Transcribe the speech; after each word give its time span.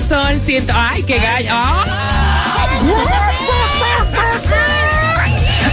sol 0.00 0.40
siento. 0.44 0.72
¡Ay, 0.76 1.02
qué 1.02 1.18
gallo! 1.18 1.54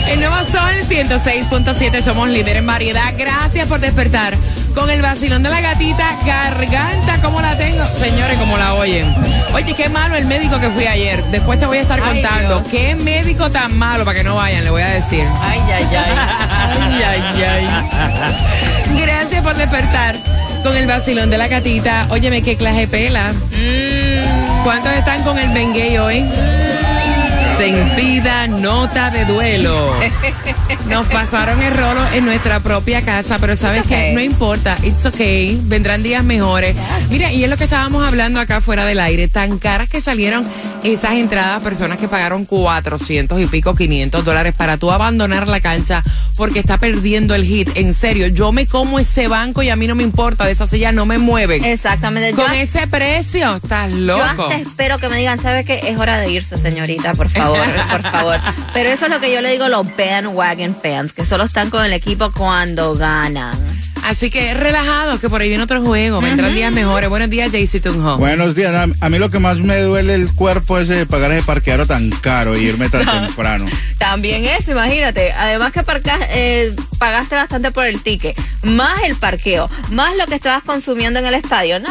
El 0.08 0.20
nuevo 0.20 0.36
sol 0.52 0.74
106.7, 0.90 2.02
somos 2.02 2.30
líder 2.30 2.58
en 2.58 2.66
variedad. 2.66 3.14
Gracias 3.18 3.68
por 3.68 3.80
despertar 3.80 4.34
con 4.74 4.90
el 4.90 5.02
vacilón 5.02 5.44
de 5.44 5.50
la 5.50 5.62
gatita. 5.62 6.18
Garganta, 6.26 7.22
¿cómo 7.22 7.42
la 7.42 7.56
tengo? 7.58 7.86
Señores, 7.86 8.38
¿cómo 8.38 8.58
la 8.58 8.74
oyen? 8.74 9.14
Oye, 9.54 9.74
qué 9.76 9.88
malo 9.88 10.16
el 10.16 10.26
médico 10.26 10.60
que 10.60 10.70
fui 10.70 10.88
ayer. 10.88 11.24
Después 11.26 11.60
te 11.60 11.68
voy 11.68 11.78
a 11.78 11.82
estar 11.82 12.02
Ay, 12.02 12.22
contando. 12.22 12.60
Dios. 12.60 12.70
Qué 12.70 12.96
médico 12.96 13.50
tan 13.52 13.78
malo, 13.78 14.04
para 14.04 14.18
que 14.18 14.24
no 14.24 14.36
vayan, 14.36 14.64
le 14.64 14.72
voy 14.72 14.82
a 14.82 14.90
decir. 14.90 15.24
Ay, 15.42 15.60
ay, 15.74 15.88
ay. 15.92 16.16
Ay, 17.04 17.04
ay, 17.04 17.44
ay. 17.44 17.68
Gracias 18.98 19.44
por 19.44 19.56
despertar 19.56 20.16
con 20.64 20.76
el 20.76 20.88
vacilón 20.88 21.30
de 21.30 21.38
la 21.38 21.48
gatita. 21.48 22.08
Óyeme, 22.10 22.42
qué 22.42 22.56
clase 22.56 22.88
pela. 22.88 23.32
Mm. 23.32 24.64
¿Cuántos 24.64 24.92
están 24.94 25.24
con 25.24 25.38
el 25.38 25.50
Benguey 25.50 25.98
hoy? 25.98 26.26
Sentida 27.58 28.48
nota 28.48 29.10
de 29.10 29.26
duelo. 29.26 29.94
Nos 30.90 31.08
pasaron 31.08 31.62
el 31.62 31.74
rolo 31.76 32.02
en 32.14 32.26
nuestra 32.26 32.62
propia 32.62 33.02
casa, 33.02 33.38
pero 33.40 33.56
sabes 33.56 33.84
que 33.86 34.14
no 34.14 34.22
importa, 34.22 34.78
it's 34.82 35.06
okay, 35.06 35.60
vendrán 35.64 36.02
días 36.02 36.24
mejores. 36.24 36.76
Mira, 37.10 37.34
y 37.34 37.44
es 37.44 37.50
lo 37.50 37.58
que 37.58 37.66
estábamos 37.66 38.06
hablando 38.08 38.40
acá 38.40 38.62
fuera 38.62 38.86
del 38.86 39.00
aire, 39.00 39.28
tan 39.28 39.58
caras 39.58 39.90
que 39.90 40.00
salieron 40.00 40.46
esas 40.84 41.14
entradas, 41.14 41.62
personas 41.62 41.98
que 41.98 42.08
pagaron 42.08 42.46
400 42.46 43.40
y 43.42 43.46
pico, 43.48 43.76
500 43.76 44.24
dólares 44.24 44.54
para 44.56 44.78
tú 44.78 44.92
abandonar 44.92 45.48
la 45.48 45.60
cancha 45.60 46.04
porque 46.36 46.60
está 46.60 46.78
perdiendo 46.78 47.36
el 47.36 47.44
hit. 47.46 47.70
En 47.76 47.94
serio, 47.94 48.28
yo 48.28 48.52
me 48.52 48.66
como 48.66 49.00
ese 49.00 49.28
banco 49.28 49.62
y 49.64 49.70
a 49.70 49.76
mí 49.76 49.88
no 49.88 49.96
me 49.96 50.04
importa, 50.04 50.46
de 50.46 50.52
esa 50.52 50.68
silla 50.68 50.92
no 50.92 51.06
me 51.06 51.18
mueven. 51.18 51.64
Exactamente. 51.66 52.32
Yo, 52.32 52.38
Con 52.44 52.54
ese 52.54 52.88
precio, 52.88 53.56
estás 53.56 53.92
yo 53.92 53.98
loco. 53.98 54.44
hasta 54.44 54.56
espero 54.56 54.98
que 55.00 55.10
me 55.10 55.18
digan, 55.18 55.40
¿sabe 55.42 55.64
qué? 55.66 55.82
Es 55.84 55.98
hora 55.98 56.18
de 56.18 56.32
irse, 56.32 56.58
señorita, 56.58 57.14
por 57.14 57.30
favor, 57.30 57.60
por 57.92 58.02
favor. 58.02 58.40
Pero 58.74 58.90
eso 58.90 59.06
es 59.06 59.12
lo 59.12 59.20
que 59.20 59.32
yo 59.34 59.42
le 59.42 59.52
digo 59.52 59.68
los 59.68 59.86
bandwagon 59.98 60.76
fans, 60.82 61.14
que 61.14 61.26
solo 61.26 61.44
están 61.44 61.70
con 61.70 61.84
el 61.84 61.94
equipo 61.94 62.32
cuando 62.32 62.96
ganan. 62.96 63.58
Así 64.10 64.32
que 64.32 64.56
relajados, 64.56 65.20
que 65.20 65.30
por 65.30 65.40
ahí 65.40 65.50
viene 65.50 65.64
otro 65.64 65.84
juego. 65.84 66.20
Vendrán 66.20 66.56
días 66.56 66.72
mejores. 66.74 67.10
Buenos 67.10 67.30
días, 67.30 67.52
Jaycee 67.52 67.80
Tunjo. 67.80 68.18
Buenos 68.18 68.56
días. 68.56 68.74
A, 68.74 68.88
a 69.06 69.10
mí 69.10 69.20
lo 69.20 69.30
que 69.30 69.38
más 69.38 69.58
me 69.60 69.80
duele 69.82 70.16
el 70.16 70.34
cuerpo 70.34 70.80
es 70.80 70.88
de 70.88 71.06
pagar 71.06 71.32
ese 71.32 71.44
parqueadero 71.46 71.86
tan 71.86 72.10
caro 72.10 72.58
y 72.58 72.62
irme 72.66 72.90
tan 72.90 73.06
temprano. 73.28 73.68
También 74.00 74.46
eso, 74.46 74.72
imagínate. 74.72 75.32
Además 75.34 75.72
que 75.74 75.84
parca- 75.84 76.28
eh, 76.32 76.74
pagaste 76.98 77.36
bastante 77.36 77.70
por 77.72 77.86
el 77.86 78.02
ticket, 78.02 78.36
más 78.64 79.04
el 79.04 79.16
parqueo, 79.16 79.70
más 79.92 80.16
lo 80.18 80.26
que 80.26 80.36
estabas 80.36 80.64
consumiendo 80.64 81.20
en 81.20 81.28
el 81.28 81.36
estadio. 81.36 81.80
No. 81.80 81.90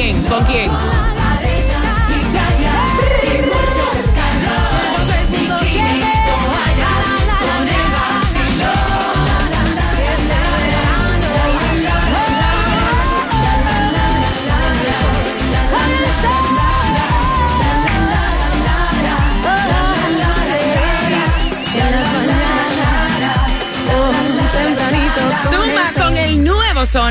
Quién? 0.09 0.23
¿Con 0.23 0.43
quién? 0.45 1.18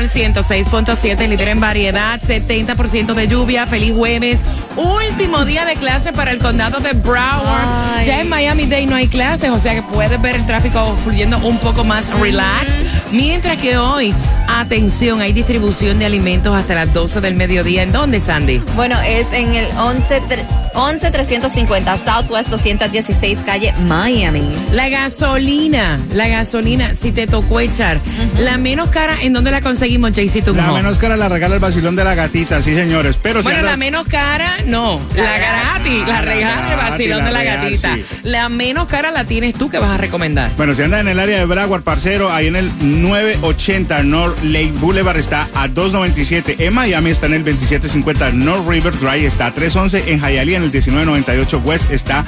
Sol 0.07 0.09
106.7, 0.09 1.27
líder 1.27 1.49
en 1.49 1.59
variedad, 1.59 2.21
70% 2.21 3.13
de 3.13 3.27
lluvia. 3.27 3.65
Feliz 3.65 3.93
jueves. 3.93 4.39
Último 4.77 5.43
día 5.43 5.65
de 5.65 5.75
clase 5.75 6.13
para 6.13 6.31
el 6.31 6.39
condado 6.39 6.79
de 6.79 6.93
Broward. 6.93 7.67
Ay. 7.97 8.05
Ya 8.05 8.21
en 8.21 8.29
Miami 8.29 8.65
Dade 8.65 8.85
no 8.85 8.95
hay 8.95 9.07
clases, 9.07 9.49
o 9.49 9.59
sea 9.59 9.75
que 9.75 9.83
puedes 9.83 10.21
ver 10.21 10.35
el 10.35 10.45
tráfico 10.45 10.95
fluyendo 11.03 11.37
un 11.39 11.57
poco 11.57 11.83
más 11.83 12.07
relax. 12.19 12.69
Mientras 13.11 13.57
que 13.57 13.77
hoy, 13.77 14.13
atención, 14.47 15.19
hay 15.21 15.33
distribución 15.33 15.97
de 15.99 16.05
alimentos 16.05 16.55
hasta 16.55 16.75
las 16.75 16.93
12 16.93 17.21
del 17.21 17.33
mediodía. 17.35 17.81
¿En 17.83 17.91
dónde, 17.91 18.19
Sandy? 18.21 18.61
Bueno, 18.75 18.95
es 19.01 19.25
en 19.33 19.53
el 19.55 19.65
11, 19.77 20.21
tre- 20.29 20.45
11350 20.75 21.97
Southwest 21.97 22.49
216 22.49 23.39
calle 23.45 23.73
Miami. 23.87 24.47
La 24.71 24.89
gasolina, 24.89 25.97
la 26.13 26.27
gasolina, 26.27 26.93
si 26.93 27.11
te 27.11 27.25
tocó 27.25 27.59
echar, 27.59 27.99
la 28.37 28.57
menos 28.57 28.89
cara, 28.89 29.17
¿en 29.21 29.33
dónde 29.33 29.49
la 29.51 29.61
conseguimos, 29.61 30.11
JC 30.11 30.43
Tunjo? 30.43 30.61
La 30.61 30.71
menos 30.71 30.97
cara 30.99 31.17
la 31.17 31.27
regala 31.29 31.55
el 31.55 31.59
vacilón 31.61 31.95
de 31.95 32.03
la 32.03 32.13
gatita, 32.13 32.61
sí 32.61 32.75
señores. 32.75 33.19
Pero 33.21 33.41
si 33.41 33.45
Bueno, 33.45 33.59
andas- 33.59 33.71
la 33.71 33.77
menos 33.77 34.07
cara, 34.07 34.57
no. 34.67 34.99
La, 35.15 35.37
gratis, 35.39 36.07
la 36.07 36.17
Ah, 36.17 36.21
la 36.21 36.21
regala 36.21 36.61
el 36.61 36.77
gratis, 36.77 36.89
vacilón 36.91 37.17
la 37.19 37.25
de 37.25 37.31
la 37.31 37.39
real, 37.39 37.57
gatita. 37.63 37.95
sí. 37.95 38.05
La 38.23 38.49
menos 38.49 38.87
cara 38.87 39.09
la 39.11 39.23
tienes 39.23 39.55
tú 39.55 39.69
que 39.69 39.79
vas 39.79 39.89
a 39.91 39.97
recomendar. 39.97 40.51
Bueno, 40.55 40.75
si 40.75 40.83
anda 40.83 40.99
en 40.99 41.07
el 41.07 41.19
área 41.19 41.39
de 41.39 41.45
Broward, 41.45 41.81
parcero, 41.81 42.31
ahí 42.31 42.47
en 42.47 42.55
el 42.55 42.69
980 43.01 44.03
North 44.03 44.43
Lake 44.43 44.71
Boulevard 44.79 45.17
está 45.17 45.47
a 45.53 45.67
297. 45.67 46.55
En 46.65 46.73
Miami 46.73 47.11
está 47.11 47.25
en 47.27 47.33
el 47.33 47.43
2750 47.43 48.31
North 48.31 48.67
River 48.67 48.97
Drive, 48.99 49.25
está 49.25 49.47
a 49.47 49.51
311. 49.51 50.11
En 50.11 50.19
Hialeah 50.19 50.57
en 50.57 50.63
el 50.63 50.71
1998 50.71 51.61
West 51.65 51.91
está 51.91 52.25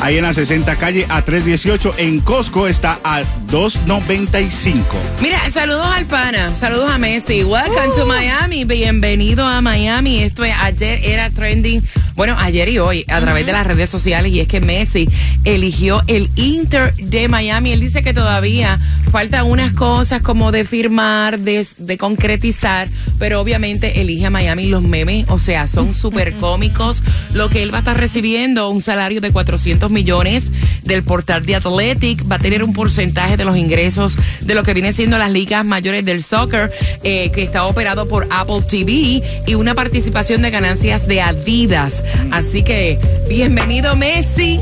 ahí 0.00 0.16
en 0.16 0.22
la 0.22 0.32
60 0.32 0.76
calle 0.76 1.06
a 1.08 1.22
318. 1.22 1.94
En 1.98 2.20
Costco 2.20 2.66
está 2.66 2.98
a 3.04 3.22
295. 3.50 4.96
Mira, 5.20 5.40
saludos 5.50 5.86
al 5.86 6.06
pana, 6.06 6.50
saludos 6.50 6.90
a 6.90 6.98
Messi. 6.98 7.44
Welcome 7.44 7.94
to 7.96 8.06
Miami, 8.06 8.64
bienvenido 8.64 9.46
a 9.46 9.60
Miami. 9.60 10.22
Esto 10.22 10.44
es, 10.44 10.54
ayer 10.60 11.00
era 11.04 11.30
trending, 11.30 11.82
bueno, 12.14 12.36
ayer 12.38 12.68
y 12.68 12.78
hoy 12.78 13.04
a 13.08 13.20
través 13.20 13.46
de 13.46 13.52
las 13.52 13.66
redes 13.66 13.90
sociales 13.90 14.32
y 14.32 14.40
es 14.40 14.48
que 14.48 14.60
Messi 14.60 15.08
eligió 15.44 16.00
el 16.06 16.30
Inter 16.36 16.94
de 16.96 17.28
Miami. 17.28 17.72
Él 17.72 17.80
dice 17.80 18.02
que 18.02 18.14
todavía 18.14 18.80
faltan 19.14 19.46
unas 19.46 19.72
cosas 19.74 20.22
como 20.22 20.50
de 20.50 20.64
firmar, 20.64 21.38
de, 21.38 21.64
de 21.78 21.98
concretizar, 21.98 22.88
pero 23.16 23.40
obviamente 23.40 24.00
elige 24.00 24.26
a 24.26 24.30
Miami 24.30 24.66
los 24.66 24.82
memes, 24.82 25.26
o 25.28 25.38
sea, 25.38 25.68
son 25.68 25.94
súper 25.94 26.34
cómicos. 26.34 27.00
Lo 27.32 27.48
que 27.48 27.62
él 27.62 27.72
va 27.72 27.78
a 27.78 27.82
estar 27.82 27.96
recibiendo, 27.96 28.68
un 28.70 28.82
salario 28.82 29.20
de 29.20 29.30
400 29.30 29.88
millones 29.88 30.50
del 30.82 31.04
portal 31.04 31.46
de 31.46 31.54
Athletic, 31.54 32.28
va 32.28 32.34
a 32.34 32.38
tener 32.40 32.64
un 32.64 32.72
porcentaje 32.72 33.36
de 33.36 33.44
los 33.44 33.56
ingresos 33.56 34.16
de 34.40 34.52
lo 34.52 34.64
que 34.64 34.74
viene 34.74 34.92
siendo 34.92 35.16
las 35.16 35.30
ligas 35.30 35.64
mayores 35.64 36.04
del 36.04 36.24
soccer, 36.24 36.72
eh, 37.04 37.30
que 37.30 37.44
está 37.44 37.66
operado 37.66 38.08
por 38.08 38.26
Apple 38.30 38.62
TV, 38.68 39.22
y 39.46 39.54
una 39.54 39.76
participación 39.76 40.42
de 40.42 40.50
ganancias 40.50 41.06
de 41.06 41.20
Adidas. 41.20 42.02
Así 42.32 42.64
que, 42.64 42.98
bienvenido 43.28 43.94
Messi, 43.94 44.58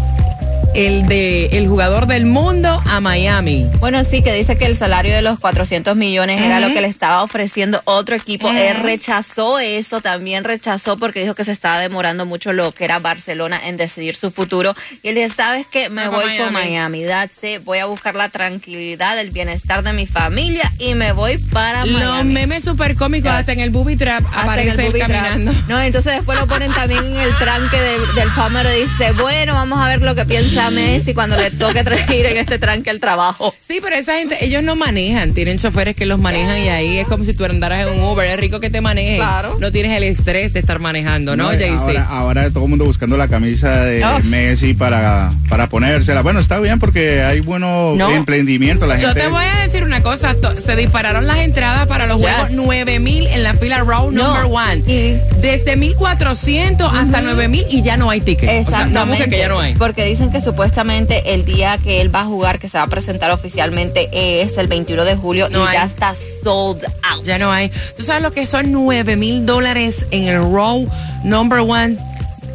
el 0.74 1.06
de 1.06 1.46
el 1.58 1.68
jugador 1.68 2.06
del 2.06 2.24
mundo 2.26 2.80
a 2.86 3.00
Miami. 3.00 3.66
Bueno, 3.78 4.02
sí, 4.04 4.22
que 4.22 4.32
dice 4.32 4.56
que 4.56 4.64
el 4.66 4.76
salario 4.76 5.14
de 5.14 5.20
los 5.22 5.38
400 5.38 5.94
millones 5.96 6.40
era 6.40 6.60
lo 6.60 6.72
que 6.72 6.80
le 6.80 6.86
estaba 6.88 7.22
ofreciendo 7.22 7.82
otro 7.84 8.14
equipo. 8.16 8.48
Él 8.50 8.76
rechazó 8.82 9.58
eso, 9.58 10.00
también 10.00 10.44
rechazó 10.44 10.96
porque 10.96 11.20
dijo 11.20 11.34
que 11.34 11.44
se 11.44 11.52
estaba 11.52 11.78
demorando 11.78 12.26
mucho 12.26 12.52
lo 12.52 12.72
que 12.72 12.84
era 12.84 12.98
Barcelona 12.98 13.60
en 13.66 13.76
decidir 13.76 14.14
su 14.16 14.30
futuro. 14.30 14.74
Y 15.02 15.08
él 15.08 15.14
dice, 15.16 15.30
¿sabes 15.36 15.66
qué? 15.70 15.88
Me 15.90 16.08
voy 16.08 16.36
con 16.38 16.52
Miami. 16.52 17.02
It. 17.04 17.64
Voy 17.64 17.78
a 17.78 17.86
buscar 17.86 18.14
la 18.14 18.28
tranquilidad, 18.28 19.18
el 19.18 19.30
bienestar 19.30 19.82
de 19.82 19.92
mi 19.92 20.06
familia 20.06 20.70
y 20.78 20.94
me 20.94 21.12
voy 21.12 21.38
para 21.38 21.84
Los 21.84 22.00
Miami. 22.02 22.32
memes 22.34 22.64
super 22.64 22.94
cómicos, 22.96 23.30
hasta 23.30 23.52
en 23.52 23.60
el 23.60 23.70
booby 23.70 23.96
trap 23.96 24.24
Hasta 24.26 24.42
aparece 24.42 24.86
el 24.86 24.92
trap. 24.92 25.10
caminando. 25.10 25.52
No, 25.68 25.80
entonces 25.80 26.14
después 26.16 26.38
lo 26.38 26.46
ponen 26.46 26.72
también 26.72 27.04
en 27.04 27.16
el 27.16 27.36
tranque 27.38 27.78
de- 27.80 28.12
del 28.14 28.28
Palmer 28.34 28.66
y 28.76 28.82
dice, 28.82 29.12
bueno, 29.12 29.54
vamos 29.54 29.78
a 29.80 29.88
ver 29.88 30.00
lo 30.02 30.14
que 30.14 30.24
piensa 30.24 30.61
Messi 30.70 31.14
cuando 31.14 31.36
le 31.36 31.50
toque 31.50 31.84
ir 32.16 32.26
en 32.26 32.36
este 32.38 32.58
tranque 32.58 32.90
al 32.90 33.00
trabajo. 33.00 33.54
Sí, 33.68 33.78
pero 33.82 33.96
esa 33.96 34.14
gente, 34.18 34.44
ellos 34.44 34.62
no 34.62 34.76
manejan, 34.76 35.32
tienen 35.34 35.58
choferes 35.58 35.94
que 35.96 36.06
los 36.06 36.18
manejan 36.18 36.58
y 36.58 36.68
ahí 36.68 36.98
es 36.98 37.06
como 37.06 37.24
si 37.24 37.34
tú 37.34 37.44
andaras 37.44 37.86
en 37.86 37.94
un 37.98 38.04
Uber, 38.04 38.28
es 38.28 38.38
rico 38.38 38.60
que 38.60 38.70
te 38.70 38.80
manejen. 38.80 39.16
Claro. 39.16 39.56
No 39.60 39.70
tienes 39.72 39.92
el 39.96 40.04
estrés 40.04 40.52
de 40.52 40.60
estar 40.60 40.78
manejando, 40.78 41.36
¿no, 41.36 41.52
y 41.52 41.58
Jaycee? 41.58 41.76
ahora, 41.98 42.06
ahora 42.08 42.50
todo 42.50 42.64
el 42.64 42.70
mundo 42.70 42.84
buscando 42.84 43.16
la 43.16 43.28
camisa 43.28 43.84
de 43.84 44.02
Oh. 44.04 44.18
Messi 44.24 44.74
para, 44.74 45.30
para 45.48 45.68
ponérsela. 45.68 46.22
Bueno, 46.22 46.40
está 46.40 46.58
bien 46.58 46.78
porque 46.78 47.22
hay 47.22 47.40
buenos 47.40 47.96
No. 47.96 48.10
emprendimientos. 48.10 48.88
La 48.88 48.98
Yo 48.98 49.08
gente, 49.08 49.22
te 49.22 49.28
voy 49.28 49.44
a 49.44 49.62
decir 49.62 49.84
una 49.84 50.02
cosa, 50.02 50.34
se 50.64 50.76
dispararon 50.76 51.26
las 51.26 51.38
entradas 51.38 51.86
para 51.86 52.06
los 52.06 52.18
Yes. 52.20 52.28
juegos 52.28 52.50
9000 52.52 53.26
en 53.28 53.42
la 53.42 53.54
fila 53.54 53.78
row 53.78 54.10
No. 54.10 54.34
number 54.34 54.44
one. 54.50 54.82
Y- 54.92 55.18
Desde 55.40 55.76
1400 55.76 56.92
hasta 56.92 57.20
9000 57.20 57.64
y 57.70 57.82
ya 57.82 57.96
no 57.96 58.10
hay 58.10 58.20
ticket. 58.20 58.44
O 58.48 58.52
sea, 58.52 58.54
no 58.54 58.60
Exactamente. 58.60 59.10
busques 59.10 59.28
que 59.30 59.38
ya 59.38 59.48
no 59.48 59.60
hay. 59.60 59.74
Porque 59.74 60.04
dicen 60.04 60.30
que 60.30 60.40
supuestamente 60.56 61.32
el 61.32 61.46
día 61.46 61.78
que 61.78 62.02
él 62.02 62.14
va 62.14 62.20
a 62.20 62.24
jugar, 62.26 62.58
que 62.58 62.68
se 62.68 62.76
va 62.76 62.84
a 62.84 62.86
presentar 62.86 63.30
oficialmente, 63.30 64.10
es 64.42 64.58
el 64.58 64.66
21 64.66 65.04
de 65.06 65.16
julio 65.16 65.48
No 65.48 65.64
y 65.64 65.68
hay. 65.68 65.72
ya 65.78 65.84
está 65.84 66.14
sold 66.44 66.84
out. 67.02 67.24
Ya 67.24 67.38
no 67.38 67.50
hay. 67.50 67.70
¿Tú 67.96 68.02
sabes 68.02 68.22
lo 68.22 68.32
que 68.32 68.44
son 68.44 68.70
9 68.70 69.16
mil 69.16 69.46
dólares 69.46 70.04
en 70.10 70.28
el 70.28 70.40
row 70.42 70.86
number 71.24 71.60
one? 71.60 71.96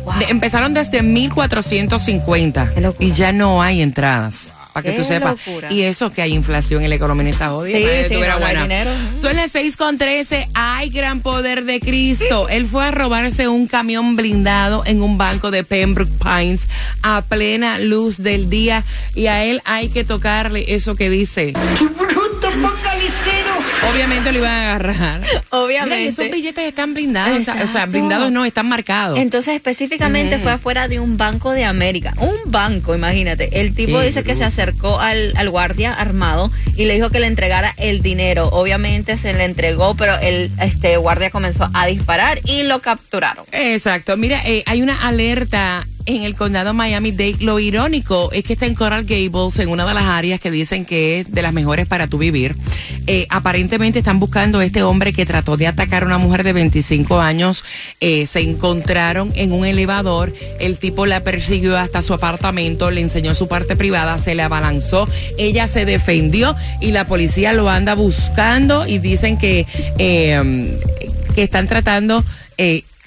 Wow. 0.06 0.20
De- 0.20 0.26
empezaron 0.26 0.76
desde 0.76 1.02
1450 1.02 2.72
Qué 2.76 2.82
locura. 2.82 3.08
y 3.08 3.12
ya 3.14 3.32
no 3.32 3.62
hay 3.64 3.82
entradas. 3.82 4.54
Para 4.81 4.91
que 4.91 4.97
tú 4.97 5.03
sepas. 5.03 5.31
locura. 5.31 5.74
Y 5.74 5.81
eso 5.81 6.12
que 6.12 6.21
hay 6.21 6.33
inflación 6.33 6.83
en 6.83 6.89
la 6.89 6.95
economía 6.95 7.29
está 7.29 7.50
jodida. 7.50 7.77
Sí, 7.77 8.09
sí, 8.09 8.13
no, 8.13 8.39
buena. 8.39 8.62
dinero. 8.62 8.91
Son 9.19 9.35
las 9.35 9.51
6 9.51 9.75
con 9.75 9.97
13. 9.97 10.50
Hay 10.53 10.89
gran 10.89 11.21
poder 11.21 11.63
de 11.65 11.79
Cristo. 11.79 12.47
Él 12.47 12.68
fue 12.68 12.85
a 12.85 12.91
robarse 12.91 13.47
un 13.47 13.68
camión 13.68 14.15
blindado 14.15 14.83
en 14.85 15.01
un 15.01 15.18
banco 15.18 15.50
de 15.50 15.63
Pembroke 15.63 16.12
Pines 16.24 16.68
a 17.01 17.24
plena 17.27 17.79
luz 17.79 18.18
del 18.18 18.51
día. 18.51 18.83
Y 19.15 19.25
a 19.25 19.44
él 19.45 19.62
hay 19.65 19.89
que 19.89 20.03
tocarle 20.03 20.65
eso 20.68 20.95
que 20.95 21.09
dice. 21.09 21.53
Obviamente 23.92 24.31
lo 24.31 24.39
iban 24.39 24.51
a 24.51 24.63
agarrar. 24.75 25.22
Obviamente. 25.50 25.98
Mira, 25.98 26.10
esos 26.10 26.31
billetes 26.31 26.66
están 26.66 26.94
blindados. 26.94 27.39
o 27.39 27.44
sea, 27.44 27.54
O 27.54 27.56
sea, 27.57 27.66
Exacto. 27.66 27.92
blindados 27.92 28.31
no, 28.31 28.45
están 28.45 28.68
marcados. 28.68 29.19
Entonces 29.19 29.56
específicamente 29.56 30.39
fue 30.39 30.51
afuera 30.51 30.88
de 30.88 31.00
un 31.00 31.18
banco 31.18 31.51
de 31.51 31.66
América, 31.66 32.13
un 32.19 32.51
banco, 32.51 32.95
imagínate. 32.95 33.62
El 33.62 33.74
tipo 33.74 34.00
Qué 34.00 34.07
dice 34.07 34.24
que 34.24 34.36
se 34.36 34.44
acercó 34.44 35.00
al, 35.00 35.34
al 35.36 35.50
guardia 35.50 35.94
armado 35.94 36.51
y 36.75 36.86
le 36.86 36.95
dijo 36.95 37.10
que 37.10 37.19
le 37.19 37.28
entregara 37.28 37.74
el 37.78 38.01
dinero. 38.01 38.50
Obviamente 38.51 39.18
se 39.18 39.34
le 39.34 39.45
entregó, 39.45 39.95
pero 39.95 40.18
el 40.19 40.51
este 40.62 40.98
guardia 40.98 41.30
comenzó 41.30 41.69
a 41.74 41.86
disparar 41.88 42.39
y 42.45 42.63
lo 42.63 42.80
capturaron. 42.80 43.45
Exacto. 43.51 44.18
Mira, 44.18 44.42
eh, 44.45 44.63
hay 44.66 44.81
una 44.81 45.07
alerta 45.07 45.86
en 46.07 46.24
el 46.24 46.36
condado 46.36 46.74
Miami-Dade. 46.74 47.38
Lo 47.42 47.59
irónico 47.59 48.31
es 48.31 48.44
que 48.44 48.54
está 48.54 48.65
en 48.65 48.74
Coral 48.74 49.04
Gables, 49.04 49.59
en 49.59 49.69
una 49.69 49.86
de 49.86 49.94
las 49.94 50.06
áreas 50.06 50.39
que 50.39 50.50
dicen 50.50 50.86
que 50.86 51.19
es 51.19 51.31
de 51.31 51.42
las 51.42 51.54
mejores 51.54 51.86
para 51.86 52.07
tu 52.07 52.18
vivir. 52.18 52.56
Eh, 53.06 53.27
aparentemente 53.30 54.00
están 54.00 54.19
buscando 54.19 54.59
a 54.59 54.65
este 54.65 54.83
hombre 54.83 55.13
que 55.13 55.25
trató 55.25 55.57
de 55.57 55.68
atacar 55.68 56.04
a 56.04 56.06
una 56.06 56.18
mujer 56.18 56.44
de 56.44 56.54
25 56.54 57.19
años. 57.19 57.63
Eh, 58.00 58.25
se 58.25 58.39
encontraron 58.39 59.33
en 59.36 59.51
un 59.51 59.65
elevador. 59.65 60.33
El 60.59 60.77
tipo 60.77 61.06
la 61.06 61.24
persiguió 61.24 61.77
hasta 61.77 62.01
su 62.01 62.13
apartamento, 62.13 62.89
le 62.89 63.01
enseñó 63.01 63.36
su 63.36 63.50
parte 63.50 63.75
privada, 63.75 64.18
se 64.18 64.33
le 64.33 64.44
abalanzó. 64.44 65.10
Ella 65.38 65.68
se 65.68 65.86
defendió 65.86 66.56
y 66.80 66.92
la 66.92 67.06
policía 67.06 67.51
lo 67.51 67.69
anda 67.69 67.95
buscando 67.95 68.88
y 68.88 69.00
dicen 69.00 69.38
que, 69.38 69.65
eh, 70.00 70.80
que 71.36 71.44
están 71.44 71.68
tratando 71.68 72.24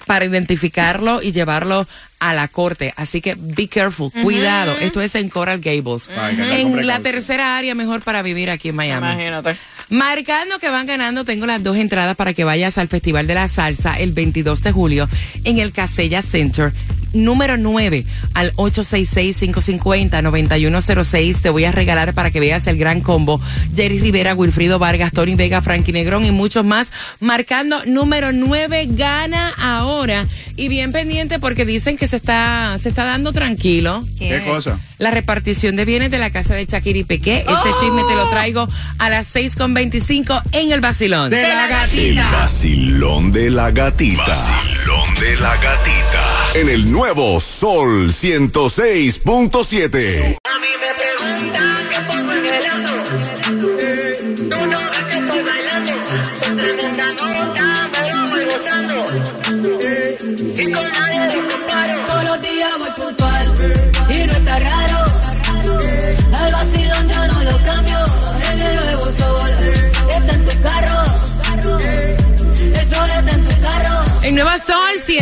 para 0.05 0.25
identificarlo 0.25 1.21
y 1.21 1.31
llevarlo 1.31 1.87
a 2.21 2.35
la 2.35 2.47
corte. 2.47 2.93
Así 2.95 3.19
que 3.19 3.35
be 3.35 3.67
careful, 3.67 4.11
cuidado. 4.21 4.77
Esto 4.79 5.01
es 5.01 5.15
en 5.15 5.27
Coral 5.27 5.59
Gables. 5.59 6.07
No 6.37 6.43
En 6.45 6.87
la 6.87 6.99
tercera 6.99 7.57
área 7.57 7.73
mejor 7.73 8.01
para 8.01 8.21
vivir 8.21 8.51
aquí 8.51 8.69
en 8.69 8.75
Miami. 8.75 9.07
Imagínate. 9.07 9.57
Marcando 9.89 10.59
que 10.59 10.69
van 10.69 10.85
ganando, 10.85 11.25
tengo 11.25 11.47
las 11.47 11.63
dos 11.63 11.75
entradas 11.75 12.15
para 12.15 12.33
que 12.33 12.43
vayas 12.43 12.77
al 12.77 12.87
Festival 12.87 13.25
de 13.25 13.33
la 13.33 13.47
Salsa 13.47 13.95
el 13.95 14.13
22 14.13 14.61
de 14.61 14.71
julio 14.71 15.09
en 15.43 15.57
el 15.57 15.71
Casella 15.71 16.21
Center. 16.21 16.71
Número 17.13 17.57
9 17.57 18.05
al 18.33 18.53
866-550-9106. 18.55 21.41
Te 21.41 21.49
voy 21.49 21.65
a 21.65 21.71
regalar 21.71 22.13
para 22.13 22.31
que 22.31 22.39
veas 22.39 22.67
el 22.67 22.77
gran 22.77 23.01
combo. 23.01 23.41
Jerry 23.75 23.99
Rivera, 23.99 24.33
Wilfrido 24.35 24.79
Vargas, 24.79 25.11
Tony 25.11 25.35
Vega, 25.35 25.61
Frankie 25.61 25.91
Negrón 25.93 26.25
y 26.25 26.31
muchos 26.31 26.65
más. 26.65 26.91
Marcando 27.19 27.83
número 27.85 28.31
9 28.31 28.87
gana 28.91 29.49
ahora. 29.57 30.25
Y 30.55 30.67
bien 30.67 30.91
pendiente 30.91 31.39
porque 31.39 31.65
dicen 31.65 31.97
que 31.97 32.07
se 32.07 32.17
está, 32.17 32.77
se 32.81 32.89
está 32.89 33.05
dando 33.05 33.31
tranquilo. 33.33 34.01
¿Qué 34.17 34.43
cosa? 34.45 34.79
La 34.97 35.11
repartición 35.11 35.75
de 35.75 35.85
bienes 35.85 36.11
de 36.11 36.19
la 36.19 36.29
casa 36.29 36.53
de 36.53 36.65
Shakira 36.65 36.99
y 36.99 37.03
Pequé. 37.03 37.37
Ese 37.39 37.69
chisme 37.79 38.03
te 38.07 38.15
lo 38.15 38.29
traigo 38.29 38.67
a 38.99 39.09
las 39.09 39.33
6.25 39.35 40.43
en 40.51 40.71
el 40.71 40.81
Vacilón. 40.81 41.29
De 41.29 41.41
la 41.41 41.65
El 41.65 41.69
gatita. 41.71 42.31
vacilón 42.31 43.31
de 43.31 43.49
la 43.49 43.71
gatita. 43.71 44.37
De 44.81 45.37
la 45.37 45.55
gatita. 45.57 46.53
En 46.55 46.67
el 46.67 46.91
nuevo 46.91 47.39
Sol 47.39 48.09
106.7. 48.09 50.40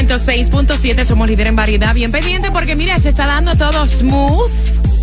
106.7, 0.10 1.06
somos 1.06 1.28
líder 1.28 1.48
en 1.48 1.56
variedad. 1.56 1.94
Bien 1.94 2.12
pendiente 2.12 2.50
porque 2.50 2.76
mira, 2.76 2.98
se 2.98 3.10
está 3.10 3.28
dando 3.28 3.56
todo 3.56 3.86
smooth 3.86 4.50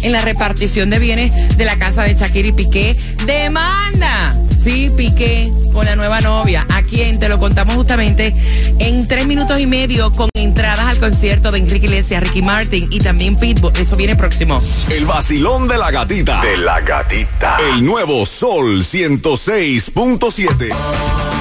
en 0.03 0.11
la 0.11 0.21
repartición 0.21 0.91
de 0.91 0.99
bienes 0.99 1.57
de 1.57 1.65
la 1.65 1.77
casa 1.77 2.03
de 2.03 2.15
Shakira 2.15 2.49
y 2.49 2.53
Piqué. 2.53 2.97
Demanda. 3.25 4.37
Sí, 4.59 4.91
Piqué 4.97 5.53
con 5.73 5.87
la 5.87 5.95
nueva 5.95 6.21
novia. 6.21 6.67
¿A 6.69 6.83
quién? 6.83 7.21
Te 7.21 7.29
lo 7.29 7.39
contamos 7.39 7.77
justamente 7.77 8.35
en 8.81 9.07
tres 9.07 9.29
minutos 9.29 9.61
y 9.61 9.67
medio 9.67 10.11
con 10.11 10.29
entradas 10.35 10.87
al 10.87 10.99
concierto 10.99 11.53
de 11.53 11.59
Enrique 11.59 11.87
Iglesias, 11.87 12.25
Ricky 12.25 12.43
Martin 12.43 12.89
y 12.91 12.99
también 12.99 13.37
Pitbull. 13.37 13.77
Eso 13.77 13.95
viene 13.95 14.17
próximo. 14.17 14.61
El 14.91 15.05
vacilón 15.05 15.69
de 15.69 15.79
la 15.79 15.93
gatita. 15.93 16.41
De 16.41 16.57
la 16.57 16.81
gatita. 16.81 17.59
El 17.61 17.85
nuevo 17.85 18.27
Sol 18.27 18.83
106.7. 18.83 21.36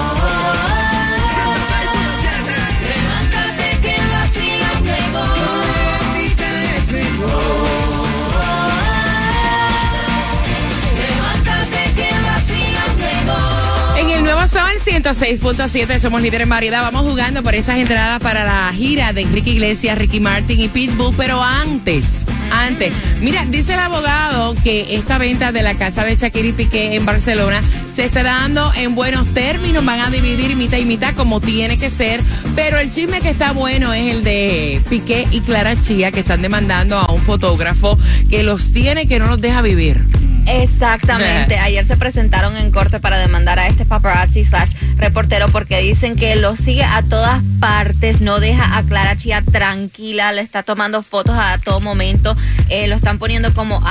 106.7 14.85 15.99
somos 15.99 16.21
líder 16.21 16.41
en 16.41 16.49
variedad. 16.49 16.83
Vamos 16.83 17.09
jugando 17.09 17.41
por 17.41 17.55
esas 17.55 17.79
entradas 17.79 18.21
para 18.21 18.43
la 18.43 18.71
gira 18.71 19.13
de 19.13 19.21
Enrique 19.21 19.49
Iglesias, 19.49 19.97
Ricky 19.97 20.19
Martin 20.19 20.59
y 20.59 20.69
Pitbull. 20.69 21.15
Pero 21.17 21.41
antes, 21.41 22.05
antes, 22.51 22.93
mira, 23.19 23.45
dice 23.47 23.73
el 23.73 23.79
abogado 23.79 24.53
que 24.63 24.95
esta 24.95 25.17
venta 25.17 25.51
de 25.51 25.63
la 25.63 25.73
casa 25.73 26.05
de 26.05 26.15
Shakira 26.15 26.49
y 26.49 26.51
Piqué 26.51 26.95
en 26.95 27.03
Barcelona 27.03 27.63
se 27.95 28.05
está 28.05 28.21
dando 28.21 28.71
en 28.75 28.93
buenos 28.93 29.25
términos. 29.33 29.83
Van 29.83 30.01
a 30.01 30.11
dividir 30.11 30.55
mitad 30.55 30.77
y 30.77 30.85
mitad 30.85 31.15
como 31.15 31.41
tiene 31.41 31.79
que 31.79 31.89
ser. 31.89 32.21
Pero 32.55 32.77
el 32.77 32.91
chisme 32.91 33.21
que 33.21 33.31
está 33.31 33.53
bueno 33.53 33.91
es 33.91 34.13
el 34.13 34.23
de 34.23 34.83
Piqué 34.87 35.27
y 35.31 35.41
Clara 35.41 35.75
Chía 35.81 36.11
que 36.11 36.19
están 36.19 36.43
demandando 36.43 36.99
a 36.99 37.11
un 37.11 37.21
fotógrafo 37.21 37.97
que 38.29 38.43
los 38.43 38.71
tiene 38.71 39.07
que 39.07 39.17
no 39.17 39.25
los 39.25 39.41
deja 39.41 39.63
vivir. 39.63 40.24
Exactamente. 40.45 41.57
Ayer 41.59 41.85
se 41.85 41.97
presentaron 41.97 42.55
en 42.57 42.71
corte 42.71 42.99
para 42.99 43.17
demandar 43.17 43.59
a 43.59 43.67
este 43.67 43.85
paparazzi 43.85 44.45
slash 44.45 44.73
reportero 44.97 45.47
porque 45.49 45.79
dicen 45.81 46.15
que 46.15 46.35
lo 46.35 46.55
sigue 46.55 46.83
a 46.83 47.01
todas 47.03 47.41
partes, 47.59 48.21
no 48.21 48.39
deja 48.39 48.77
a 48.77 48.83
Clara 48.83 49.15
Chía 49.15 49.41
tranquila, 49.41 50.31
le 50.31 50.41
está 50.41 50.63
tomando 50.63 51.03
fotos 51.03 51.35
a 51.37 51.57
todo 51.63 51.79
momento, 51.81 52.35
eh, 52.69 52.87
lo 52.87 52.95
están 52.95 53.17
poniendo 53.19 53.53
como 53.53 53.81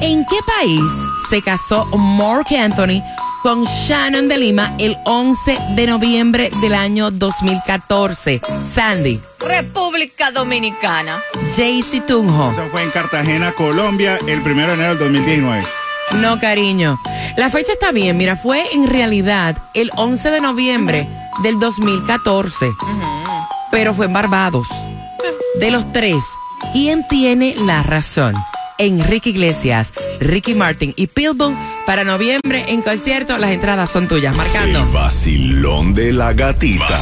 ¿En 0.00 0.24
qué 0.26 0.36
país 0.46 0.80
se 1.28 1.42
casó 1.42 1.84
Mark 1.96 2.46
Anthony 2.56 3.02
con 3.42 3.64
Shannon 3.64 4.28
de 4.28 4.38
Lima 4.38 4.72
el 4.78 4.96
11 5.04 5.58
de 5.70 5.86
noviembre 5.86 6.50
del 6.60 6.74
año 6.74 7.10
2014? 7.10 8.40
Sandy, 8.74 9.20
República 9.40 10.30
Dominicana. 10.30 11.20
Jaycee 11.56 12.02
Tunjo. 12.02 12.52
Eso 12.52 12.68
fue 12.70 12.82
en 12.82 12.90
Cartagena, 12.90 13.52
Colombia, 13.52 14.18
el 14.26 14.42
primero 14.42 14.68
de 14.68 14.74
enero 14.74 14.90
del 14.90 14.98
2019. 15.12 15.64
No, 16.12 16.38
cariño. 16.38 17.00
La 17.36 17.50
fecha 17.50 17.72
está 17.72 17.90
bien. 17.90 18.16
Mira, 18.16 18.36
fue 18.36 18.64
en 18.72 18.88
realidad 18.88 19.56
el 19.74 19.90
11 19.96 20.30
de 20.30 20.40
noviembre 20.40 21.08
del 21.42 21.58
2014. 21.58 22.70
Pero 23.70 23.94
fue 23.94 24.06
en 24.06 24.12
Barbados. 24.12 24.68
De 25.54 25.70
los 25.70 25.92
tres, 25.92 26.22
¿quién 26.72 27.06
tiene 27.08 27.54
la 27.66 27.82
razón? 27.82 28.34
Enrique 28.78 29.30
Iglesias, 29.30 29.92
Ricky 30.18 30.54
Martin 30.54 30.94
y 30.96 31.06
Pitbull 31.06 31.54
para 31.86 32.04
noviembre 32.04 32.64
en 32.68 32.80
concierto. 32.80 33.36
Las 33.36 33.50
entradas 33.50 33.90
son 33.90 34.08
tuyas. 34.08 34.32
El 34.34 34.38
Marcando. 34.38 34.90
vacilón 34.92 35.94
de 35.94 36.12
la 36.12 36.32
gatita. 36.32 36.98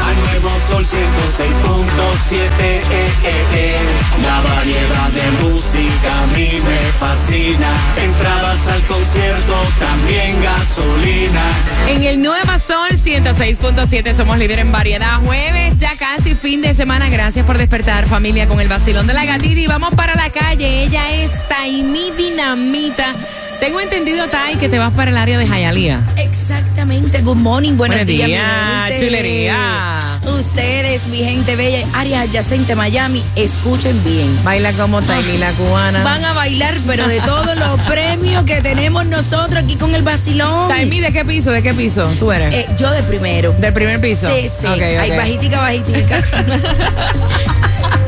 al 0.00 0.16
nuevo 0.16 0.48
sol 0.66 0.84
106.7. 0.86 2.32
Eh, 2.62 2.82
eh, 2.90 3.44
eh. 3.54 3.76
La 4.22 4.40
variedad 4.40 5.10
de 5.10 5.30
música 5.44 6.22
a 6.22 6.26
mí 6.28 6.48
me 6.64 6.78
fascina. 6.98 7.68
Entradas 8.02 8.66
al 8.68 8.82
concierto, 8.82 9.54
también 9.78 10.42
gasolina. 10.42 11.42
En 11.88 12.02
el 12.04 12.22
Nueva 12.22 12.58
Sol 12.58 12.88
106.7 12.88 14.14
somos 14.14 14.38
líder 14.38 14.60
en 14.60 14.72
variedad. 14.72 15.20
Jueves, 15.20 15.76
ya 15.78 15.96
casi 15.98 16.34
fin 16.34 16.62
de 16.62 16.74
semana. 16.74 17.10
Gracias 17.10 17.44
por 17.44 17.58
despertar, 17.58 18.06
familia, 18.06 18.48
con 18.48 18.60
el 18.60 18.68
vacilón 18.68 19.06
de 19.06 19.12
la 19.12 19.26
gatita. 19.26 19.60
Y 19.60 19.66
vamos 19.66 19.90
para 19.94 20.14
la 20.14 20.30
calle. 20.30 20.84
Ella 20.84 21.10
es 21.12 21.30
Taimi 21.48 22.12
Dinamita. 22.12 23.14
Tengo 23.60 23.80
entendido, 23.80 24.28
Tai, 24.28 24.56
que 24.56 24.68
te 24.68 24.78
vas 24.78 24.92
para 24.92 25.10
el 25.10 25.16
área 25.16 25.36
de 25.36 25.46
Jayalía. 25.46 26.00
Exactamente, 26.16 27.20
good 27.22 27.36
morning, 27.36 27.76
buenos, 27.76 27.96
Buenos 27.96 28.06
días, 28.06 28.28
días, 28.28 28.90
mi 28.90 28.98
chulería. 29.00 30.20
Ustedes, 30.26 31.06
mi 31.08 31.18
gente 31.18 31.56
bella, 31.56 31.84
área 31.92 32.20
adyacente 32.20 32.76
Miami, 32.76 33.24
escuchen 33.34 34.02
bien. 34.04 34.38
Baila 34.44 34.72
como 34.72 35.02
Taimi 35.02 35.38
la 35.38 35.50
cubana. 35.52 36.04
Van 36.04 36.24
a 36.24 36.32
bailar, 36.34 36.76
pero 36.86 37.08
de 37.08 37.20
todos 37.20 37.56
los 37.56 37.80
premios 37.88 38.44
que 38.44 38.60
tenemos 38.62 39.06
nosotros 39.06 39.64
aquí 39.64 39.74
con 39.74 39.94
el 39.94 40.02
vacilón. 40.02 40.68
Taimi, 40.68 41.00
¿de 41.00 41.12
qué 41.12 41.24
piso? 41.24 41.50
¿De 41.50 41.62
qué 41.62 41.74
piso 41.74 42.08
tú 42.20 42.30
eres? 42.30 42.54
Eh, 42.54 42.66
yo 42.78 42.90
de 42.92 43.02
primero. 43.02 43.52
¿Del 43.58 43.72
primer 43.72 44.00
piso? 44.00 44.28
Sí, 44.28 44.48
sí. 44.60 44.66
Ok, 44.66 44.76
ok. 44.76 45.00
Ay, 45.00 45.10
bajitica, 45.16 45.60
bajitica. 45.60 46.22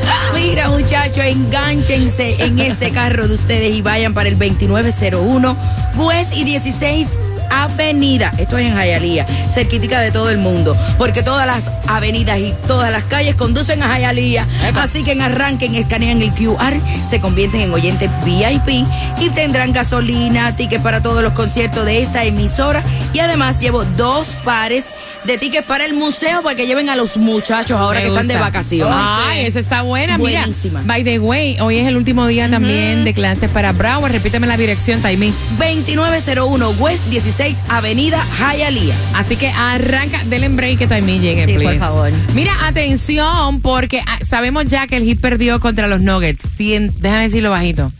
Mira, 0.41 0.69
muchachos, 0.69 1.23
enganchense 1.23 2.43
en 2.43 2.57
ese 2.57 2.89
carro 2.89 3.27
de 3.27 3.35
ustedes 3.35 3.75
y 3.75 3.83
vayan 3.83 4.15
para 4.15 4.27
el 4.27 4.39
2901 4.39 5.55
West 5.95 6.33
y 6.33 6.43
16 6.43 7.09
Avenida. 7.51 8.31
Esto 8.39 8.57
es 8.57 8.65
en 8.65 8.73
Jayalía, 8.73 9.27
cerquitica 9.47 9.99
de 9.99 10.11
todo 10.11 10.31
el 10.31 10.39
mundo, 10.39 10.75
porque 10.97 11.21
todas 11.21 11.45
las 11.45 11.71
avenidas 11.87 12.39
y 12.39 12.55
todas 12.65 12.91
las 12.91 13.03
calles 13.03 13.35
conducen 13.35 13.83
a 13.83 13.89
Jayalía. 13.89 14.47
Así 14.75 15.03
que 15.03 15.11
en 15.11 15.21
arranquen, 15.21 15.75
escanean 15.75 16.23
el 16.23 16.31
QR, 16.31 16.73
se 17.07 17.21
convierten 17.21 17.61
en 17.61 17.71
oyentes 17.71 18.09
VIP 18.25 18.87
y 19.19 19.29
tendrán 19.29 19.73
gasolina, 19.73 20.55
tickets 20.55 20.81
para 20.81 21.03
todos 21.03 21.21
los 21.21 21.33
conciertos 21.33 21.85
de 21.85 22.01
esta 22.01 22.23
emisora 22.23 22.83
y 23.13 23.19
además 23.19 23.59
llevo 23.61 23.85
dos 23.95 24.35
pares 24.43 24.85
de 24.85 25.00
tickets 25.25 25.65
para 25.65 25.85
el 25.85 25.93
museo 25.93 26.41
para 26.41 26.55
que 26.55 26.65
lleven 26.67 26.89
a 26.89 26.95
los 26.95 27.17
muchachos 27.17 27.77
ahora 27.79 27.99
Me 27.99 28.05
que 28.05 28.11
están 28.11 28.27
de 28.27 28.37
vacaciones. 28.37 28.95
Ay, 28.97 29.45
esa 29.45 29.59
está 29.59 29.81
buena. 29.83 30.17
Buenísima. 30.17 30.81
Mira, 30.81 30.93
by 30.93 31.03
the 31.03 31.19
way, 31.19 31.57
hoy 31.59 31.77
es 31.77 31.87
el 31.87 31.95
último 31.97 32.27
día 32.27 32.49
también 32.49 33.03
de 33.03 33.13
clases 33.13 33.49
para 33.49 33.71
Broward. 33.71 34.11
Repíteme 34.11 34.47
la 34.47 34.57
dirección, 34.57 35.01
Taimí. 35.01 35.33
2901 35.57 36.69
West 36.79 37.05
16 37.07 37.55
Avenida 37.69 38.23
Hialeah. 38.39 38.95
Así 39.15 39.35
que 39.35 39.49
arranca, 39.49 40.21
denle 40.25 40.47
en 40.47 40.55
break 40.55 40.79
que 40.79 40.87
Taimí 40.87 41.19
llegue, 41.19 41.45
Sí, 41.45 41.53
por 41.53 41.61
please. 41.63 41.79
favor. 41.79 42.11
Mira, 42.33 42.53
atención, 42.67 43.61
porque 43.61 44.01
ah, 44.05 44.19
sabemos 44.27 44.65
ya 44.65 44.87
que 44.87 44.97
el 44.97 45.03
Heat 45.05 45.19
perdió 45.19 45.59
contra 45.59 45.87
los 45.87 46.01
Nuggets. 46.01 46.43
Déjame 46.57 47.23
decirlo 47.23 47.49
bajito. 47.51 47.91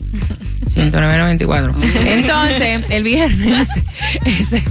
109.94. 0.75 1.73
Entonces, 2.05 2.83
el 2.89 3.03
viernes 3.03 3.67
es, 4.25 4.53
es 4.53 4.63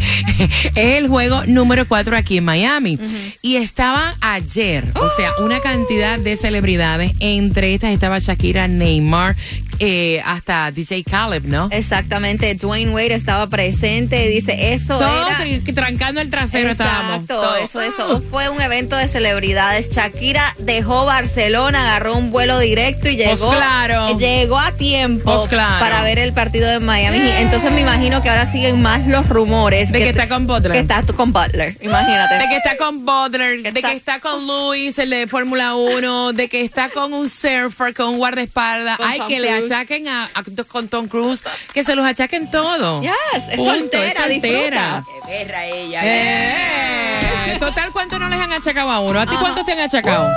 el 0.75 1.09
juego 1.09 1.45
número 1.47 1.87
4 1.87 2.16
aquí 2.16 2.38
en 2.38 2.45
Miami. 2.45 2.99
Y 3.42 3.57
estaban 3.57 4.14
ayer, 4.21 4.85
o 4.95 5.09
sea, 5.16 5.30
una 5.45 5.61
cantidad 5.61 6.19
de 6.19 6.37
celebridades. 6.37 7.12
Entre 7.21 7.75
estas 7.75 7.92
estaba 7.92 8.19
Shakira, 8.19 8.69
Neymar, 8.69 9.37
eh, 9.80 10.22
hasta 10.25 10.70
DJ 10.70 11.02
Caleb, 11.04 11.44
¿no? 11.46 11.68
Exactamente, 11.72 12.54
Dwayne 12.54 12.90
Wade 12.92 13.14
estaba 13.14 13.46
presente, 13.49 14.28
dice, 14.28 14.75
eso 14.75 14.99
Todo 14.99 15.26
era... 15.28 15.38
trancando 15.75 16.20
el 16.20 16.30
trasero 16.30 16.70
estábamos. 16.70 17.22
Exacto, 17.22 17.34
Todo. 17.40 17.56
eso, 17.56 17.80
eso 17.80 18.22
fue 18.30 18.49
un 18.50 18.60
evento 18.60 18.94
de 18.96 19.08
celebridades. 19.08 19.90
Shakira 19.90 20.54
dejó 20.58 21.06
Barcelona, 21.06 21.82
agarró 21.82 22.14
un 22.16 22.30
vuelo 22.30 22.58
directo 22.58 23.08
y 23.08 23.16
llegó, 23.16 23.46
Pues 23.46 23.56
claro. 23.56 24.18
llegó 24.18 24.58
a 24.58 24.72
tiempo 24.72 25.34
Pues 25.34 25.49
claro. 25.49 25.80
para 25.80 26.02
ver 26.02 26.18
el 26.18 26.32
partido 26.32 26.68
de 26.68 26.78
Miami. 26.80 27.18
Entonces 27.18 27.72
me 27.72 27.80
imagino 27.80 28.22
que 28.22 28.28
ahora 28.28 28.50
siguen 28.50 28.80
más 28.82 29.06
los 29.06 29.28
rumores 29.28 29.90
De 29.92 29.99
que 29.99 30.10
está 30.10 30.28
con 30.28 30.46
Butler. 30.46 30.72
Que 30.72 30.78
está 30.80 31.02
con 31.02 31.32
Butler, 31.32 31.76
imagínate. 31.80 32.34
De 32.34 32.49
que 32.49 32.56
está 32.56 32.76
con 32.76 33.04
Butler, 33.06 33.62
de 33.62 33.68
Está- 33.70 33.90
que 33.90 33.96
está 33.96 34.20
con 34.20 34.46
Luis, 34.46 34.99
el 34.99 35.10
de 35.10 35.26
Fórmula 35.26 35.75
1, 35.75 36.32
de 36.34 36.49
que 36.49 36.60
está 36.62 36.90
con 36.90 37.12
un 37.14 37.28
surfer, 37.30 37.94
con 37.94 38.10
un 38.10 38.18
guardaespaldas. 38.18 38.99
Ay, 39.02 39.20
que 39.26 39.40
le. 39.40 39.70
Achaquen 39.71 40.09
a, 40.09 40.25
a- 40.25 40.65
con 40.69 40.89
Tom 40.89 41.07
Cruise, 41.09 41.43
que 41.73 41.85
se 41.85 41.95
los 41.95 42.05
achaquen 42.05 42.50
todo. 42.50 43.00
Yes, 43.03 43.12
es 43.50 43.57
Punto, 43.57 43.73
soltera, 43.79 44.07
es 44.07 44.15
soltera. 44.17 45.05
Qué 45.27 45.45
berra 45.45 45.67
ella. 45.67 46.00
Eh, 46.03 47.57
Total, 47.61 47.91
¿cuánto 47.93 48.19
no 48.19 48.29
les 48.29 48.41
han 48.41 48.53
achacado 48.53 48.91
a 48.91 49.00
uno? 49.00 49.21
¿A 49.21 49.27
ti 49.27 49.37
cuántos 49.37 49.65
te 49.65 49.73
han 49.73 49.81
achacado? 49.81 50.29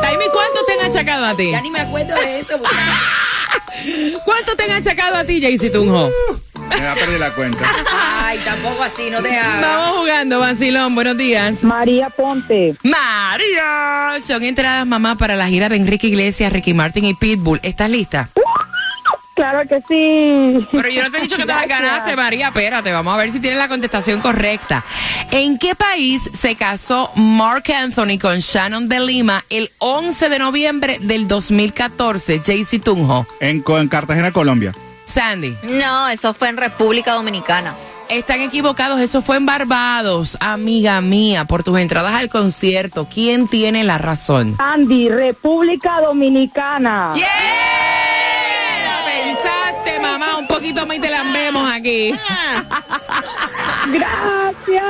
Taimi, 0.00 0.24
¿cuántos 0.32 0.64
te 0.66 0.72
han 0.72 0.90
achacado 0.90 1.26
a 1.26 1.36
ti? 1.36 1.50
Ya 1.50 1.60
ni 1.60 1.70
me 1.70 1.80
acuerdo 1.80 2.14
de 2.14 2.40
eso. 2.40 2.58
porque- 2.58 2.76
¿Cuántos 4.24 4.56
te 4.56 4.62
han 4.64 4.72
achacado 4.72 5.16
a 5.16 5.24
ti, 5.24 5.40
Jaycee 5.40 5.70
Tunjo? 5.70 6.10
Me 6.68 6.84
va 6.84 6.92
a 6.92 6.94
perder 6.94 7.20
la 7.20 7.30
cuenta. 7.32 7.64
Ay, 8.24 8.38
tampoco 8.44 8.82
así, 8.82 9.08
no 9.10 9.22
te 9.22 9.36
hagas. 9.36 9.60
Vamos 9.60 9.98
jugando, 9.98 10.40
Vacilón. 10.40 10.94
Buenos 10.94 11.16
días. 11.16 11.62
María 11.62 12.10
Ponte. 12.10 12.74
María. 12.82 14.14
Son 14.26 14.42
entradas, 14.42 14.86
mamá, 14.86 15.16
para 15.16 15.36
la 15.36 15.46
gira 15.46 15.68
de 15.68 15.76
Enrique 15.76 16.08
Iglesias, 16.08 16.52
Ricky 16.52 16.74
Martin 16.74 17.04
y 17.04 17.14
Pitbull. 17.14 17.60
¿Estás 17.62 17.90
lista? 17.90 18.30
Claro 19.36 19.68
que 19.68 19.82
sí. 19.86 20.66
Pero 20.72 20.88
yo 20.88 21.02
no 21.02 21.10
te 21.10 21.18
he 21.18 21.20
dicho 21.20 21.36
que 21.36 21.44
te 21.44 21.52
las 21.52 21.68
ganaste, 21.68 22.16
María. 22.16 22.48
Espérate, 22.48 22.90
vamos 22.90 23.12
a 23.12 23.18
ver 23.18 23.30
si 23.30 23.38
tienes 23.38 23.58
la 23.58 23.68
contestación 23.68 24.22
correcta. 24.22 24.82
¿En 25.30 25.58
qué 25.58 25.74
país 25.74 26.22
se 26.32 26.54
casó 26.56 27.10
Mark 27.16 27.70
Anthony 27.70 28.18
con 28.18 28.38
Shannon 28.38 28.88
de 28.88 28.98
Lima 28.98 29.44
el 29.50 29.70
11 29.78 30.30
de 30.30 30.38
noviembre 30.38 30.98
del 31.02 31.28
2014? 31.28 32.40
Jaycee 32.44 32.78
Tunjo. 32.78 33.26
En 33.40 33.62
Cartagena, 33.88 34.32
Colombia. 34.32 34.72
Sandy. 35.04 35.54
No, 35.64 36.08
eso 36.08 36.32
fue 36.32 36.48
en 36.48 36.56
República 36.56 37.12
Dominicana. 37.12 37.74
Están 38.08 38.40
equivocados, 38.40 39.00
eso 39.00 39.20
fue 39.20 39.36
en 39.36 39.44
Barbados, 39.44 40.38
amiga 40.40 41.00
mía, 41.02 41.44
por 41.44 41.62
tus 41.62 41.78
entradas 41.78 42.14
al 42.14 42.30
concierto. 42.30 43.06
¿Quién 43.12 43.48
tiene 43.48 43.84
la 43.84 43.98
razón? 43.98 44.54
Andy, 44.58 45.10
República 45.10 46.00
Dominicana. 46.00 47.12
¡Yeah! 47.16 47.26
Más 50.84 50.96
y 50.96 51.00
te 51.00 51.10
la 51.10 51.22
vemos 51.22 51.70
aquí. 51.70 52.12
Gracias. 53.92 54.84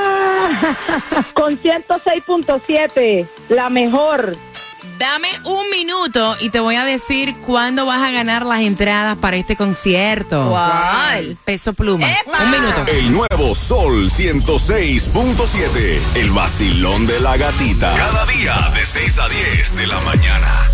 Con 1.33 1.57
106.7, 1.57 3.27
la 3.49 3.69
mejor. 3.69 4.37
Dame 4.99 5.27
un 5.43 5.69
minuto 5.69 6.35
y 6.39 6.49
te 6.49 6.59
voy 6.59 6.75
a 6.75 6.83
decir 6.83 7.35
cuándo 7.45 7.85
vas 7.85 8.01
a 8.01 8.09
ganar 8.11 8.45
las 8.45 8.61
entradas 8.61 9.15
para 9.17 9.37
este 9.37 9.55
concierto. 9.55 10.49
¿Cuál? 10.49 11.37
Peso 11.45 11.73
pluma. 11.73 12.11
¡Epa! 12.11 12.43
Un 12.43 12.51
minuto. 12.51 12.85
El 12.87 13.11
nuevo 13.11 13.53
Sol 13.53 14.09
106.7. 14.09 15.99
El 16.15 16.31
vacilón 16.31 17.05
de 17.05 17.19
la 17.19 17.37
gatita. 17.37 17.93
Cada 17.95 18.25
día 18.25 18.55
de 18.73 18.85
6 18.85 19.19
a 19.19 19.29
10 19.29 19.75
de 19.75 19.87
la 19.87 19.99
mañana. 19.99 20.67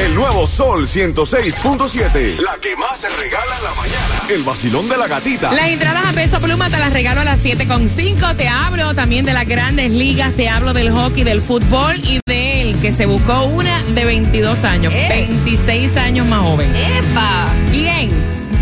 El 0.00 0.14
nuevo 0.14 0.46
Sol 0.46 0.86
106.7. 0.86 2.38
La 2.40 2.56
que 2.60 2.74
más 2.76 2.98
se 3.00 3.08
regala 3.08 3.56
en 3.56 3.64
la 3.64 3.74
mañana. 3.74 4.20
El 4.28 4.42
vacilón 4.42 4.88
de 4.88 4.96
la 4.96 5.06
gatita. 5.06 5.52
Las 5.52 5.68
entradas 5.68 6.04
a 6.06 6.12
peso 6.12 6.40
pluma 6.40 6.68
te 6.68 6.78
las 6.78 6.92
regalo 6.92 7.20
a 7.20 7.24
las 7.24 7.44
7.5. 7.44 8.36
Te 8.36 8.48
hablo 8.48 8.92
también 8.94 9.24
de 9.24 9.32
las 9.32 9.46
grandes 9.46 9.90
ligas, 9.92 10.32
te 10.34 10.48
hablo 10.48 10.72
del 10.72 10.90
hockey, 10.90 11.22
del 11.24 11.40
fútbol 11.40 11.96
y 12.02 12.18
de 12.26 12.62
él 12.62 12.76
que 12.80 12.92
se 12.92 13.06
buscó 13.06 13.44
una 13.44 13.82
de 13.82 14.04
22 14.04 14.64
años, 14.64 14.92
Eh. 14.92 15.06
26 15.44 15.96
años 15.96 16.26
más 16.26 16.40
joven. 16.40 16.74
¡Epa! 16.74 17.46
¿Quién? 17.70 18.10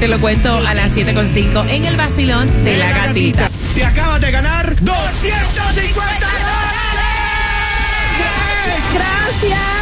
Te 0.01 0.09
lo 0.09 0.21
cuento 0.21 0.55
a 0.55 0.75
las 0.75 0.95
7.5 0.95 1.67
en 1.71 1.85
el 1.87 1.97
vacilón 1.97 2.65
de 2.65 2.77
la 2.77 2.91
gatita. 2.93 3.49
Te 3.75 3.85
acabas 3.85 4.21
de 4.21 4.31
ganar 4.31 4.77
250 4.83 6.27
Gracias. 8.95 9.82